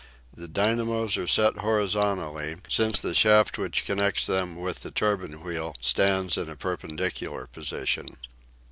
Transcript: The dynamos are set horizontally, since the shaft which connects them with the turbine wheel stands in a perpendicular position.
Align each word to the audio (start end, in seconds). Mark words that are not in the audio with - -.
The 0.33 0.47
dynamos 0.47 1.15
are 1.15 1.27
set 1.27 1.57
horizontally, 1.59 2.55
since 2.67 2.99
the 2.99 3.13
shaft 3.13 3.59
which 3.59 3.85
connects 3.85 4.25
them 4.25 4.55
with 4.55 4.79
the 4.79 4.89
turbine 4.89 5.43
wheel 5.43 5.75
stands 5.79 6.39
in 6.39 6.49
a 6.49 6.55
perpendicular 6.55 7.45
position. 7.45 8.17